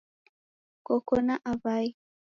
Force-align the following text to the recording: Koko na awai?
Koko 0.85 1.13
na 1.27 1.35
awai? 1.51 1.87